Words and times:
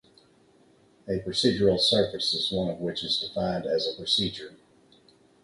A 1.07 1.19
procedural 1.19 1.79
surface 1.79 2.33
is 2.33 2.51
one 2.51 2.79
which 2.79 3.03
is 3.03 3.19
defined 3.19 3.67
as 3.67 3.87
a 3.87 3.95
procedure. 3.95 4.55